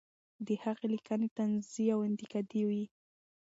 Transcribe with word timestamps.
د 0.45 0.49
هغې 0.63 0.87
لیکنې 0.93 1.27
طنزي 1.37 1.85
او 1.95 1.99
انتقادي 2.09 2.61
وې. 2.67 2.83